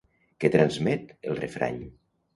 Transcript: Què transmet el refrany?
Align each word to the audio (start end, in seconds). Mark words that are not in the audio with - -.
Què 0.43 0.49
transmet 0.55 1.13
el 1.33 1.37
refrany? 1.43 1.81